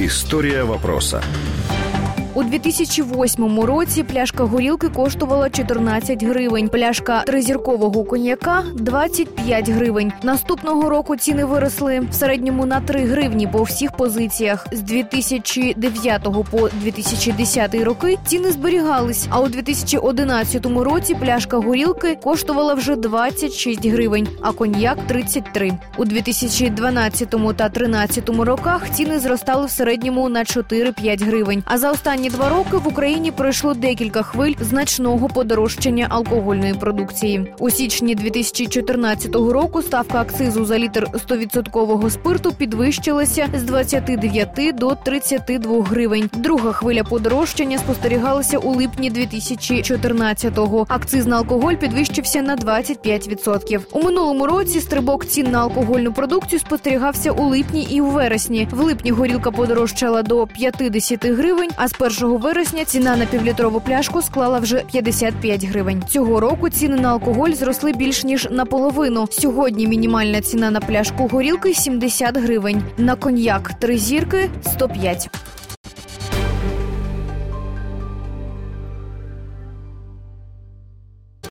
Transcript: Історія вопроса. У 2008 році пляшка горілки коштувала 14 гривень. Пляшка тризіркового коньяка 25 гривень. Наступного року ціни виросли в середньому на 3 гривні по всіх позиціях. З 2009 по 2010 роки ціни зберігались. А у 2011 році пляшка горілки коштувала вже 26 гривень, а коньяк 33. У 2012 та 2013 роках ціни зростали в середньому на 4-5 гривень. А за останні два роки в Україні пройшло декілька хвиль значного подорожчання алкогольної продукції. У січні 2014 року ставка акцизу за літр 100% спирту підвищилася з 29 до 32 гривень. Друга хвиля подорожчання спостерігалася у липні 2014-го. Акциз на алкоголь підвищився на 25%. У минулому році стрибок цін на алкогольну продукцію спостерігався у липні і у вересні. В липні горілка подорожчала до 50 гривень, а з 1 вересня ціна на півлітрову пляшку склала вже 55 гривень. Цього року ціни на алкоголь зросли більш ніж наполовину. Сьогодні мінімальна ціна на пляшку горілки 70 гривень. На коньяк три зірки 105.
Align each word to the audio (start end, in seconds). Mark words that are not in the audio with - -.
Історія 0.00 0.64
вопроса. 0.64 1.22
У 2.34 2.42
2008 2.42 3.60
році 3.60 4.02
пляшка 4.02 4.44
горілки 4.44 4.88
коштувала 4.88 5.50
14 5.50 6.24
гривень. 6.24 6.68
Пляшка 6.68 7.22
тризіркового 7.22 8.04
коньяка 8.04 8.62
25 8.74 9.68
гривень. 9.68 10.12
Наступного 10.22 10.90
року 10.90 11.16
ціни 11.16 11.44
виросли 11.44 12.00
в 12.10 12.14
середньому 12.14 12.66
на 12.66 12.80
3 12.80 13.00
гривні 13.00 13.46
по 13.46 13.62
всіх 13.62 13.92
позиціях. 13.92 14.66
З 14.72 14.80
2009 14.80 16.22
по 16.50 16.68
2010 16.82 17.74
роки 17.74 18.18
ціни 18.26 18.50
зберігались. 18.50 19.26
А 19.30 19.40
у 19.40 19.48
2011 19.48 20.66
році 20.66 21.14
пляшка 21.14 21.56
горілки 21.56 22.18
коштувала 22.22 22.74
вже 22.74 22.96
26 22.96 23.86
гривень, 23.86 24.28
а 24.40 24.52
коньяк 24.52 24.98
33. 25.06 25.72
У 25.96 26.04
2012 26.04 27.30
та 27.30 27.38
2013 27.38 28.28
роках 28.28 28.90
ціни 28.90 29.18
зростали 29.18 29.66
в 29.66 29.70
середньому 29.70 30.28
на 30.28 30.40
4-5 30.40 31.24
гривень. 31.24 31.62
А 31.66 31.78
за 31.78 31.90
останні 31.90 32.19
два 32.28 32.48
роки 32.48 32.76
в 32.76 32.88
Україні 32.88 33.30
пройшло 33.30 33.74
декілька 33.74 34.22
хвиль 34.22 34.54
значного 34.60 35.28
подорожчання 35.28 36.06
алкогольної 36.08 36.74
продукції. 36.74 37.54
У 37.58 37.70
січні 37.70 38.14
2014 38.14 39.34
року 39.34 39.82
ставка 39.82 40.20
акцизу 40.20 40.64
за 40.64 40.78
літр 40.78 41.06
100% 41.28 42.10
спирту 42.10 42.52
підвищилася 42.52 43.48
з 43.54 43.62
29 43.62 44.76
до 44.76 44.94
32 44.94 45.82
гривень. 45.82 46.30
Друга 46.36 46.72
хвиля 46.72 47.04
подорожчання 47.04 47.78
спостерігалася 47.78 48.58
у 48.58 48.74
липні 48.74 49.12
2014-го. 49.12 50.86
Акциз 50.88 51.26
на 51.26 51.36
алкоголь 51.36 51.74
підвищився 51.74 52.42
на 52.42 52.56
25%. 52.56 53.80
У 53.92 54.02
минулому 54.02 54.46
році 54.46 54.80
стрибок 54.80 55.26
цін 55.26 55.50
на 55.50 55.60
алкогольну 55.60 56.12
продукцію 56.12 56.60
спостерігався 56.60 57.32
у 57.32 57.44
липні 57.48 57.86
і 57.90 58.00
у 58.00 58.06
вересні. 58.06 58.68
В 58.70 58.80
липні 58.80 59.10
горілка 59.10 59.50
подорожчала 59.50 60.22
до 60.22 60.46
50 60.46 61.26
гривень, 61.26 61.70
а 61.76 61.88
з 61.88 61.92
1 62.10 62.38
вересня 62.38 62.84
ціна 62.84 63.16
на 63.16 63.26
півлітрову 63.26 63.80
пляшку 63.80 64.22
склала 64.22 64.58
вже 64.58 64.82
55 64.92 65.64
гривень. 65.64 66.02
Цього 66.08 66.40
року 66.40 66.68
ціни 66.68 66.96
на 66.96 67.08
алкоголь 67.08 67.50
зросли 67.50 67.92
більш 67.92 68.24
ніж 68.24 68.48
наполовину. 68.50 69.28
Сьогодні 69.30 69.86
мінімальна 69.86 70.40
ціна 70.40 70.70
на 70.70 70.80
пляшку 70.80 71.28
горілки 71.28 71.74
70 71.74 72.36
гривень. 72.36 72.82
На 72.98 73.14
коньяк 73.16 73.72
три 73.80 73.98
зірки 73.98 74.50
105. 74.72 75.30